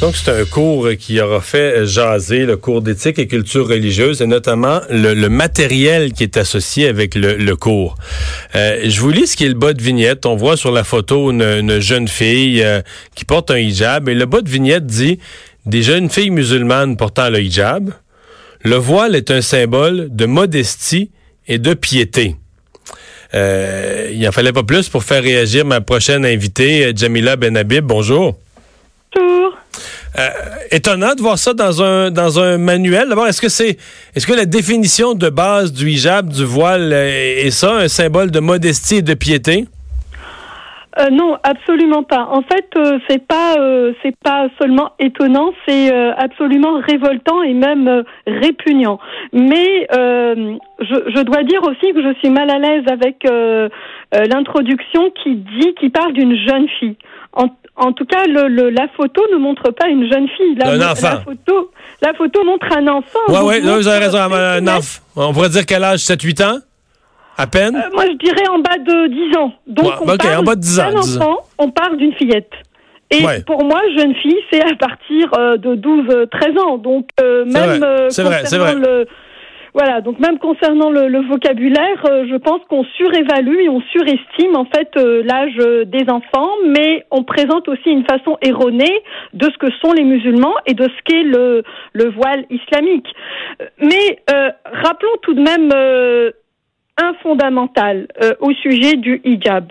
[0.00, 4.26] Donc, c'est un cours qui aura fait jaser le cours d'éthique et culture religieuse et
[4.26, 7.96] notamment le, matériel qui est associé avec le, cours.
[8.54, 10.24] Euh, je vous lis ce qui est le bas de vignette.
[10.24, 12.80] On voit sur la photo une, jeune fille euh,
[13.14, 15.18] qui porte un hijab et le bas de vignette dit
[15.66, 17.90] des jeunes filles musulmanes portant le hijab.
[18.62, 21.10] Le voile est un symbole de modestie
[21.46, 22.36] et de piété.
[23.34, 27.84] Euh, il en fallait pas plus pour faire réagir ma prochaine invitée, Jamila Benhabib.
[27.84, 28.38] Bonjour.
[29.14, 29.58] Bonjour.
[30.18, 30.28] Euh,
[30.72, 33.08] étonnant de voir ça dans un dans un manuel.
[33.08, 33.76] D'abord, est-ce que c'est
[34.16, 38.40] est-ce que la définition de base du hijab, du voile, est ça un symbole de
[38.40, 39.66] modestie et de piété?
[40.98, 42.26] Euh, non, absolument pas.
[42.30, 48.04] En fait, euh, c'est pas euh, c'est pas seulement étonnant, c'est absolument révoltant et même
[48.26, 48.98] répugnant.
[49.32, 53.24] Mais je, dois dire aussi que je suis mal à l'aise avec
[54.12, 56.96] l'introduction qui dit qui parle d'une jeune fille.
[57.80, 60.54] En tout cas, le, la photo ne montre pas une jeune fille.
[60.56, 61.08] La, un enfant.
[61.14, 61.70] La photo,
[62.02, 63.18] la photo montre un enfant.
[63.28, 64.18] Oui, oui, vous avez raison.
[64.18, 65.00] Un enfant.
[65.16, 66.58] On pourrait dire quel âge 7-8 ans
[67.38, 67.74] À peine?
[67.76, 69.52] Euh, Moi, je dirais en bas de 10 ans.
[69.66, 70.94] Donc, on parle en bas de 10 ans.
[70.96, 72.52] Enfant, on parle d'une fillette.
[73.10, 76.78] Et pour moi, jeune fille, c'est à partir euh, de 12-13 ans.
[76.78, 78.74] Donc, euh, même c'est vrai, c'est vrai.
[78.74, 79.06] le
[79.72, 84.64] voilà, donc même concernant le, vocabulaire, euh, je pense qu'on surévalue et on surestime en
[84.64, 89.58] fait euh, l'âge euh, des enfants, mais on présente aussi une façon erronée de ce
[89.58, 91.62] que sont les musulmans et de ce qu'est le,
[91.92, 93.06] le voile islamique.
[93.80, 94.18] Mais
[94.64, 95.72] rappelons tout de même
[96.96, 98.08] un fondamental
[98.40, 99.70] au sujet du hijab,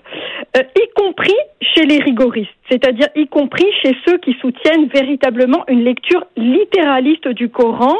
[0.56, 6.25] y compris chez les rigoristes, c'est-à-dire y compris chez ceux qui soutiennent véritablement une lecture
[6.38, 7.95] littéraliste du Coran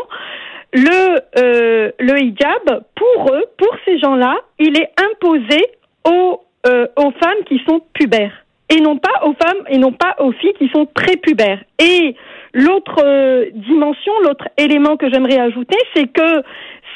[0.74, 5.60] le, euh, le hijab, pour eux, pour ces gens-là, il est imposé
[6.06, 10.16] aux, euh, aux femmes qui sont pubères et non pas aux femmes et non pas
[10.20, 11.64] aux filles qui sont prépubères.
[11.80, 12.16] Et
[12.54, 16.44] l'autre euh, dimension, l'autre élément que j'aimerais ajouter, c'est que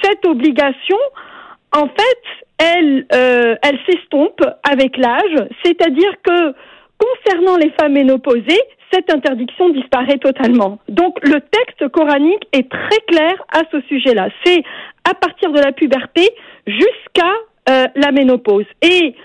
[0.04, 0.98] cette obligation,
[1.72, 2.24] en fait,
[2.60, 6.54] elle, elle s'estompe avec l'âge, c'est-à-dire que
[7.04, 10.80] concernant les femmes ménopausées, cette interdiction disparaît totalement.
[10.88, 14.30] Donc le texte coranique est très clair à ce sujet-là.
[14.44, 14.64] C'est
[15.10, 16.30] à partir de la puberté
[16.68, 17.34] jusqu'à
[17.70, 18.66] euh, la ménopause.
[18.82, 19.16] Et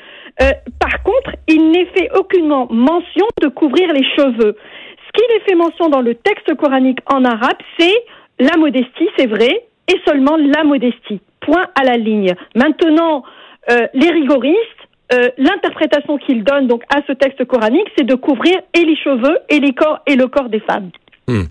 [0.40, 0.50] euh,
[0.80, 4.56] par contre, il n'est fait aucunement mention de couvrir les cheveux.
[4.56, 8.04] Ce qu'il est fait mention dans le texte coranique en arabe, c'est
[8.38, 11.20] la modestie, c'est vrai, et seulement la modestie.
[11.40, 12.34] Point à la ligne.
[12.54, 13.24] Maintenant,
[13.70, 14.77] euh, les rigoristes
[15.12, 19.38] euh, l'interprétation qu'il donne donc à ce texte coranique, c'est de couvrir et les cheveux
[19.48, 20.90] et les corps et le corps des femmes.
[21.28, 21.42] Hmm.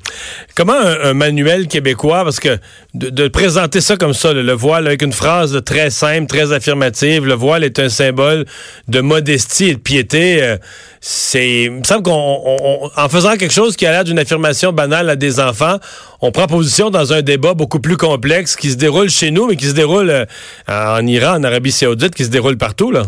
[0.55, 2.57] Comment un, manuel québécois, parce que
[2.95, 7.35] de, présenter ça comme ça, le, voile avec une phrase très simple, très affirmative, le
[7.35, 8.45] voile est un symbole
[8.87, 10.57] de modestie et de piété, euh,
[10.99, 15.11] c'est, il me semble qu'en en faisant quelque chose qui a l'air d'une affirmation banale
[15.11, 15.77] à des enfants,
[16.21, 19.57] on prend position dans un débat beaucoup plus complexe qui se déroule chez nous, mais
[19.57, 20.25] qui se déroule euh,
[20.67, 23.03] en Iran, en Arabie Saoudite, qui se déroule partout là.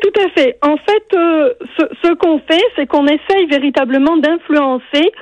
[0.00, 0.58] Tout à fait.
[0.62, 1.52] En fait, euh,
[2.04, 5.12] ce, qu'on fait, c'est qu'on essaye véritablement d'influencer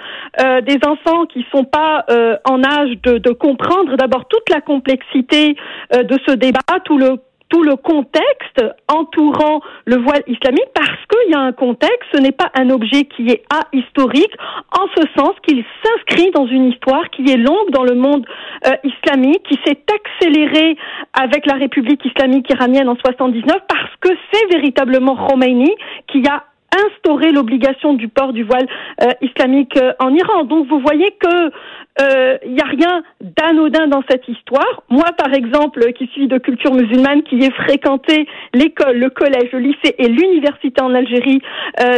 [0.40, 4.60] euh, des enfants qui sont pas euh, en âge de, de comprendre d'abord toute la
[4.60, 5.56] complexité
[5.92, 11.34] de ce débat, tout le tout le contexte entourant le voile islamique parce qu'il y
[11.34, 14.34] a un contexte, ce n'est pas un objet qui est ahistorique,
[14.76, 18.26] en ce sens qu'il s'inscrit dans une histoire qui est longue dans le monde
[18.68, 20.76] euh, islamique, qui s'est accélérée
[21.12, 25.74] avec la République islamique iranienne en 79 parce que c'est véritablement Khomeini
[26.08, 26.44] qui a
[26.74, 28.66] instauré l'obligation du port du voile
[29.02, 30.44] euh, islamique euh, en Iran.
[30.44, 31.50] Donc vous voyez que
[31.98, 34.82] il euh, n'y a rien d'anodin dans cette histoire.
[34.90, 39.60] Moi, par exemple, qui suis de culture musulmane, qui ai fréquenté l'école, le collège, le
[39.60, 41.40] lycée et l'université en Algérie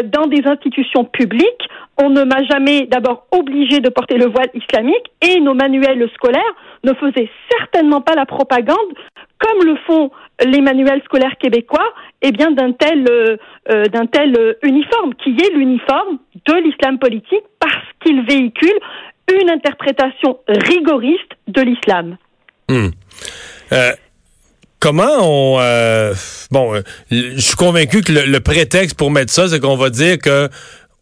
[0.04, 1.68] dans des institutions publiques,
[2.00, 6.54] on ne m'a jamais d'abord obligé de porter le voile islamique et nos manuels scolaires
[6.84, 8.94] ne faisaient certainement pas la propagande
[9.38, 10.10] comme le font
[10.44, 11.92] les manuels scolaires québécois,
[12.22, 17.84] eh bien d'un tel euh, d'un tel uniforme qui est l'uniforme de l'islam politique parce
[18.02, 18.78] qu'il véhicule
[19.40, 22.16] une interprétation rigoriste de l'islam.
[22.68, 22.88] Hmm.
[23.72, 23.92] Euh,
[24.80, 25.60] comment on...
[25.60, 26.14] Euh,
[26.50, 30.18] bon, euh, je suis convaincu que le, prétexte pour mettre ça, c'est qu'on va dire
[30.18, 30.48] que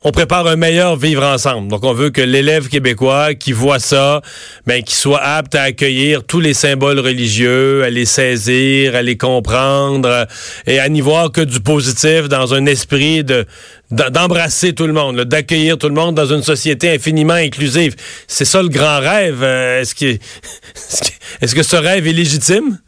[0.02, 1.69] on prépare un meilleur vivre ensemble.
[1.69, 4.20] Donc, on veut que l'élève québécois qui voit ça,
[4.66, 9.16] ben, qui soit apte à accueillir tous les symboles religieux, à les saisir, à les
[9.16, 10.26] comprendre
[10.66, 13.46] et à n'y voir que du positif dans un esprit de,
[13.90, 17.96] d'embrasser tout le monde, d'accueillir tout le monde dans une société infiniment inclusive.
[18.28, 19.43] C'est ça le grand rêve.
[19.43, 20.04] Euh, est-ce que,
[21.40, 22.78] est-ce que ce rêve est légitime?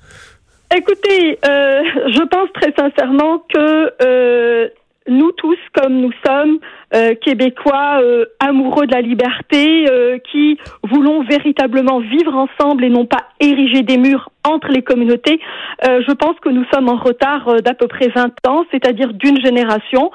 [0.76, 1.82] Écoutez, euh,
[2.12, 4.68] je pense très sincèrement que euh,
[5.08, 6.58] nous tous, comme nous sommes,
[6.94, 13.04] euh, québécois euh, amoureux de la liberté, euh, qui voulons véritablement vivre ensemble et non
[13.04, 15.40] pas ériger des murs entre les communautés,
[15.82, 20.10] je pense que nous sommes en retard d'à peu près 20 ans, c'est-à-dire d'une génération,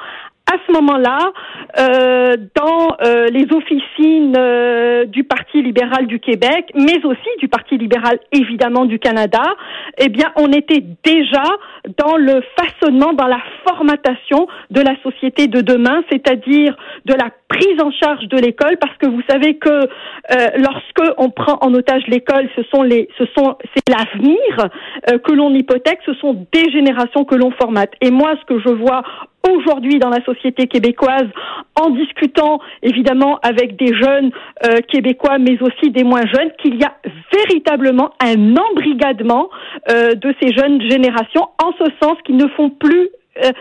[0.51, 1.31] à ce moment-là,
[1.79, 7.77] euh, dans euh, les officines euh, du Parti libéral du Québec, mais aussi du Parti
[7.77, 9.41] libéral évidemment du Canada,
[9.97, 11.43] eh bien, on était déjà
[11.97, 16.75] dans le façonnement, dans la formatation de la société de demain, c'est-à-dire
[17.05, 21.29] de la prise en charge de l'école, parce que vous savez que euh, lorsque on
[21.29, 24.69] prend en otage l'école, ce sont les, ce sont, c'est l'avenir
[25.23, 27.91] que l'on hypothèque, ce sont des générations que l'on formate.
[28.01, 29.03] Et moi, ce que je vois
[29.49, 31.27] aujourd'hui dans la société québécoise
[31.75, 34.31] en discutant évidemment avec des jeunes
[34.65, 36.95] euh, québécois mais aussi des moins jeunes qu'il y a
[37.33, 39.49] véritablement un embrigadement
[39.89, 43.09] euh, de ces jeunes générations en ce sens qu'ils ne font plus
[43.43, 43.51] euh,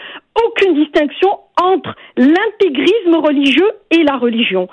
[0.47, 1.31] aucune distinction
[1.61, 4.69] entre l'intégrisme religieux et la religion.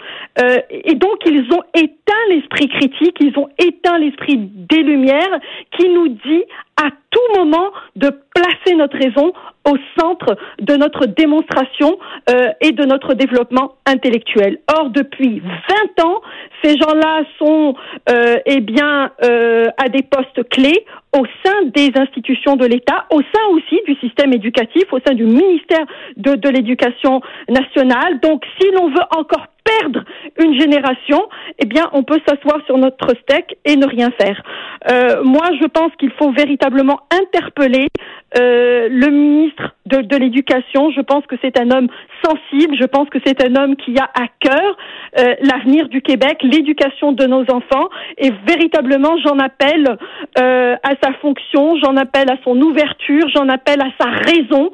[0.72, 1.62] Et donc ils ont
[2.10, 5.40] éteint l'esprit critique, ils ont éteint l'esprit des Lumières
[5.78, 6.44] qui nous dit
[6.82, 9.34] à tout moment de placer notre raison
[9.68, 14.60] au centre de notre démonstration euh, et de notre développement intellectuel.
[14.74, 15.42] Or, depuis
[15.98, 16.22] 20 ans,
[16.64, 17.76] ces gens-là sont
[18.10, 20.86] euh, eh bien euh, à des postes clés
[21.18, 25.26] au sein des institutions de l'État, au sein aussi du système éducatif, au sein du
[25.26, 25.86] ministère
[26.18, 28.20] de, de l'Éducation nationale.
[28.22, 30.04] Donc, si l'on veut encore perdre
[30.40, 31.28] une génération,
[31.60, 34.42] eh bien, on peut s'asseoir sur notre steak et ne rien faire.
[34.92, 37.88] Euh, moi, je pense qu'il faut véritablement interpeller
[38.38, 40.92] euh, le ministre de, de l'Éducation.
[40.92, 41.88] Je pense que c'est un homme
[42.24, 42.76] sensible.
[42.80, 44.78] Je pense que c'est un homme qui a à cœur
[45.18, 47.90] euh, l'avenir du Québec, l'éducation de nos enfants.
[48.18, 49.98] Et véritablement, j'en appelle
[50.38, 54.72] euh, à sa fonction, j'en appelle à son ouverture, j'en appelle à sa raison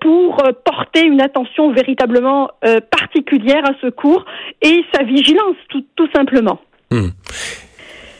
[0.00, 2.50] pour porter une attention véritablement
[2.90, 4.24] particulière à ce cours
[4.62, 6.60] et sa vigilance, tout, tout simplement.
[6.90, 7.08] Hmm.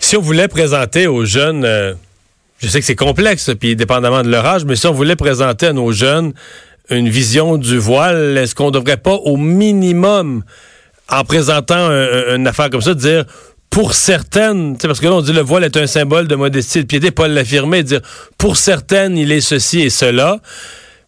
[0.00, 1.65] Si on voulait présenter aux jeunes
[2.64, 5.66] je sais que c'est complexe, puis dépendamment de leur âge, mais si on voulait présenter
[5.66, 6.32] à nos jeunes
[6.88, 10.43] une vision du voile, est-ce qu'on ne devrait pas au minimum,
[11.11, 11.90] en présentant
[12.34, 13.25] une affaire comme ça, dire
[13.69, 16.82] pour certaines, parce que là on dit le voile est un symbole de modestie et
[16.82, 18.00] de piété, Paul l'affirmer, dire
[18.38, 20.40] pour certaines il est ceci et cela.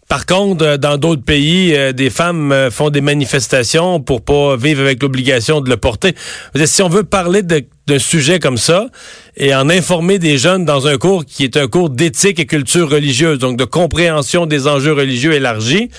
[0.08, 4.56] Par contre, euh, dans d'autres pays, euh, des femmes euh, font des manifestations pour pas
[4.56, 6.14] vivre avec l'obligation de le porter.
[6.64, 8.87] Si on veut parler d'un sujet comme ça
[9.37, 12.88] et en informer des jeunes dans un cours qui est un cours d'éthique et culture
[12.88, 15.91] religieuse, donc de compréhension des enjeux religieux élargis,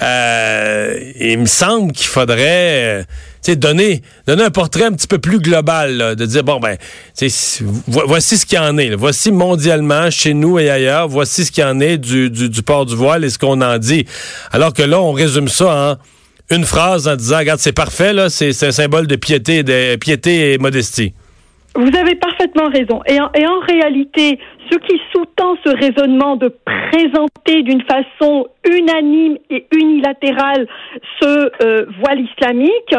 [0.00, 3.06] il me semble qu'il faudrait
[3.52, 6.76] donner, donner un portrait un petit peu plus global, de dire, bon, ben,
[7.86, 8.94] voici ce qu'il en est.
[8.94, 12.96] Voici mondialement, chez nous et ailleurs, voici ce qu'il en est du, du, port du
[12.96, 14.06] voile et ce qu'on en dit.
[14.52, 15.98] Alors que là, on résume ça
[16.50, 19.96] en une phrase en disant, regarde, c'est parfait, là, c'est un symbole de piété, de
[19.96, 21.14] piété et modestie.
[21.76, 23.02] Vous avez parfaitement raison.
[23.06, 24.38] Et en, et en réalité,
[24.70, 30.66] ce qui sous-tend ce raisonnement de présenter d'une façon unanime et unilatérale
[31.20, 32.94] ce euh, voile islamique,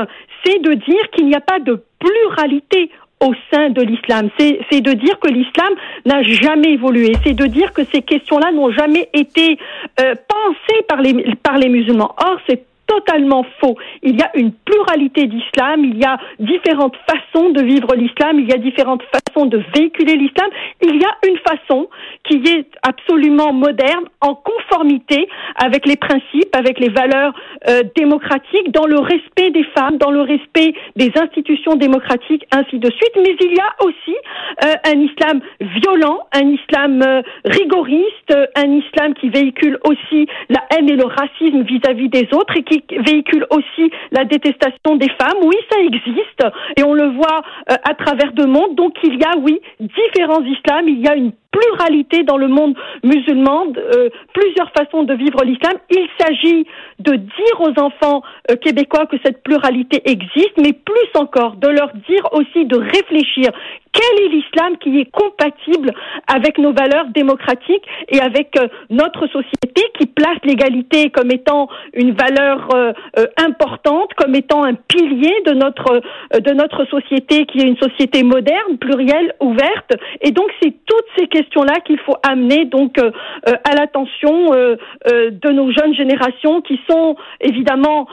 [0.46, 4.30] c'est de dire qu'il n'y a pas de pluralité au sein de l'islam.
[4.38, 5.74] C'est de dire que l'islam
[6.06, 7.14] n'a jamais évolué.
[7.24, 9.58] C'est de dire que ces questions-là n'ont jamais été
[10.00, 12.14] euh, pensées par les, par les musulmans.
[12.24, 13.76] Or, c'est totalement faux.
[14.04, 18.50] Il y a une pluralité d'islam, il y a différentes façons de vivre l'islam, il
[18.50, 20.50] y a différentes façons de véhiculer l'islam.
[20.82, 21.90] Il y a une façon
[22.24, 27.34] qui est absolument moderne, en conformité avec les principes, avec les valeurs
[27.68, 32.90] euh, démocratiques, dans le respect des femmes, dans le respect des institutions démocratiques, ainsi de
[32.92, 33.16] suite.
[33.18, 34.16] Mais il y a aussi
[34.64, 40.90] euh, un islam violent, un islam euh, rigoriste, un islam qui véhicule aussi la haine
[40.90, 42.75] et le racisme vis-à-vis des autres et qui
[43.06, 45.40] véhicule aussi la détestation des femmes.
[45.44, 46.44] Oui, ça existe
[46.78, 47.42] et on le voit
[47.72, 48.76] euh, à travers de monde.
[48.76, 50.88] Donc il y a, oui, différents islams.
[50.88, 55.74] Il y a une pluralité dans le monde musulman, euh, plusieurs façons de vivre l'islam.
[55.90, 56.66] Il s'agit
[57.00, 61.92] de dire aux enfants euh, québécois que cette pluralité existe, mais plus encore de leur
[62.10, 63.52] dire aussi de réfléchir
[63.94, 65.94] quel est l'islam qui est compatible
[66.28, 72.12] avec nos valeurs démocratiques et avec euh, notre société qui place l'égalité comme étant une
[72.12, 72.68] valeur
[73.38, 76.02] importante, comme étant un pilier de notre
[76.38, 79.94] de notre société qui est une société moderne, plurielle, ouverte.
[80.22, 85.72] Et donc c'est toutes ces questions questions-là qu'il faut amener donc à l'attention de nos
[85.72, 88.08] jeunes générations qui sont évidemment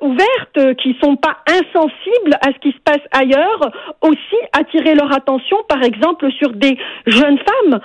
[0.00, 3.70] ouvertes, qui sont pas insensibles à ce qui se passe ailleurs,
[4.02, 7.80] aussi attirer leur attention, par exemple, sur des jeunes femmes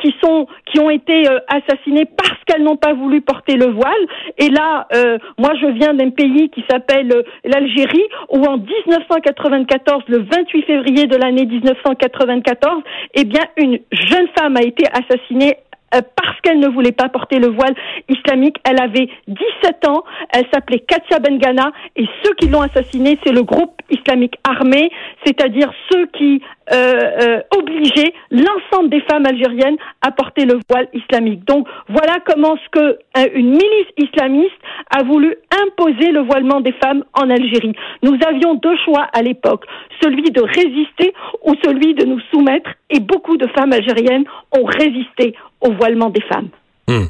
[0.00, 4.06] qui sont qui ont été assassinées parce qu'elles n'ont pas voulu porter le voile.
[4.38, 4.86] Et là,
[5.38, 11.16] moi, je viens d'un pays qui s'appelle l'Algérie, où en 1994, le 28 février de
[11.16, 12.82] l'année 1994,
[13.14, 15.56] eh bien, une jeune femme a été assassinée
[15.90, 17.74] parce qu'elle ne voulait pas porter le voile
[18.08, 18.56] islamique.
[18.64, 23.42] Elle avait 17 ans, elle s'appelait Katia Bengana et ceux qui l'ont assassinée, c'est le
[23.42, 24.90] groupe islamique armé,
[25.24, 26.42] c'est-à-dire ceux qui
[26.72, 31.44] euh, euh, obligeaient l'ensemble des femmes algériennes à porter le voile islamique.
[31.44, 32.98] Donc voilà comment ce que
[33.34, 34.54] une milice islamiste
[34.90, 37.74] a voulu imposer le voilement des femmes en Algérie.
[38.02, 39.64] Nous avions deux choix à l'époque,
[40.00, 41.12] celui de résister
[41.44, 46.22] ou celui de nous soumettre et beaucoup de femmes algériennes ont résisté au voilement des
[46.22, 46.48] femmes.
[46.88, 47.06] Hmm.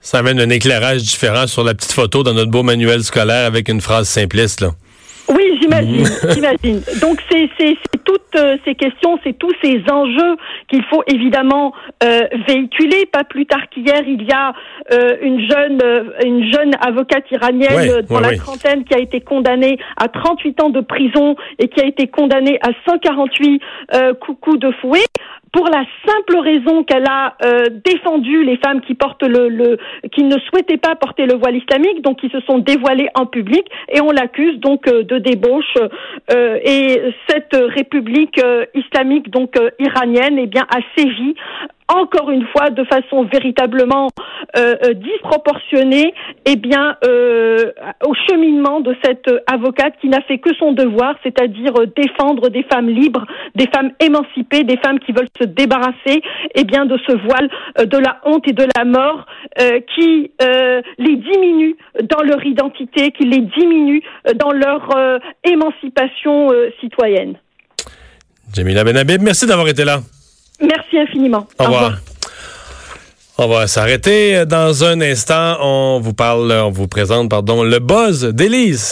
[0.00, 3.68] Ça amène un éclairage différent sur la petite photo dans notre beau manuel scolaire avec
[3.68, 4.60] une phrase simpliste.
[4.60, 4.70] Là.
[5.28, 6.04] Oui, j'imagine,
[6.34, 6.80] j'imagine.
[7.00, 7.48] Donc c'est
[8.04, 10.36] toutes euh, ces questions, c'est tous ces enjeux
[10.68, 13.06] qu'il faut évidemment euh, véhiculer.
[13.06, 14.52] Pas plus tard qu'hier, il y a
[14.92, 15.80] euh, une jeune
[16.24, 20.80] une jeune avocate iranienne dans la trentaine qui a été condamnée à 38 ans de
[20.80, 23.62] prison et qui a été condamnée à 148
[24.20, 25.04] coups de fouet
[25.52, 29.76] pour la simple raison qu'elle a euh, défendu les femmes qui portent le, le,
[30.10, 33.64] qui ne souhaitaient pas porter le voile islamique, donc qui se sont dévoilées en public,
[33.90, 35.51] et on l'accuse donc euh, de débauche.
[36.30, 38.40] Euh, et cette république
[38.74, 41.34] islamique donc iranienne, eh bien, a sévi
[41.88, 44.08] encore une fois de façon véritablement
[44.56, 47.72] euh, euh, disproportionnée eh bien euh,
[48.06, 52.88] au cheminement de cette avocate qui n'a fait que son devoir c'est-à-dire défendre des femmes
[52.88, 56.22] libres des femmes émancipées des femmes qui veulent se débarrasser
[56.54, 57.48] eh bien de ce voile
[57.78, 59.26] de la honte et de la mort
[59.94, 60.30] qui
[60.98, 64.02] les diminue dans leur identité qui les diminue
[64.36, 64.88] dans leur
[65.44, 67.36] émancipation citoyenne.
[68.54, 70.00] Jamila Benhabib merci d'avoir été là
[70.60, 71.46] Merci infiniment.
[71.58, 71.98] Au revoir.
[73.38, 75.56] On va s'arrêter dans un instant.
[75.60, 78.82] On vous parle, on vous présente, pardon, le buzz d'Élise.